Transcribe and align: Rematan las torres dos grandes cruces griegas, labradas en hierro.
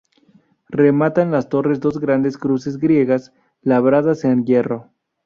Rematan 0.69 1.29
las 1.29 1.47
torres 1.47 1.79
dos 1.79 1.99
grandes 1.99 2.39
cruces 2.39 2.79
griegas, 2.79 3.33
labradas 3.61 4.23
en 4.23 4.45
hierro. 4.47 4.89